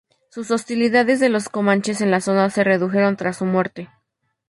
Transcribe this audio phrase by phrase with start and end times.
[0.35, 3.91] Las hostilidades de los comanches en la zona se redujeron tras su muerte.